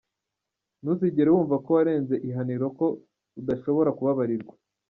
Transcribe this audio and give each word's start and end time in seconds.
Ntuzigere 0.81 1.29
wumva 1.33 1.55
ko 1.63 1.69
warenze 1.75 2.15
ihaniro 2.29 2.67
ko 2.77 2.85
udashobora 3.39 3.89
kubabarirwa. 3.97 4.53